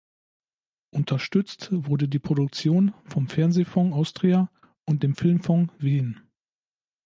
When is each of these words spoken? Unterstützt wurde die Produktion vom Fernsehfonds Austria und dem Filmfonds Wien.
Unterstützt 0.89 1.67
wurde 1.71 2.09
die 2.09 2.17
Produktion 2.17 2.95
vom 3.05 3.27
Fernsehfonds 3.27 3.95
Austria 3.95 4.49
und 4.83 5.03
dem 5.03 5.13
Filmfonds 5.15 5.71
Wien. 5.77 6.19